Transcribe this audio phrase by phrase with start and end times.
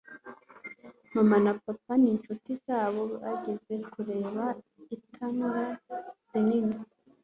[1.13, 4.43] Mama na papa n'inshuti zabo bagiye kureba
[4.95, 5.63] itanura
[6.31, 6.77] rinini.